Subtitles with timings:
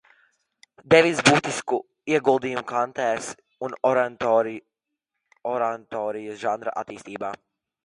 [0.93, 1.79] Devis būtisku
[2.13, 3.29] ieguldījumu kantātes
[3.69, 7.33] un oratorijas žanra attīstībā.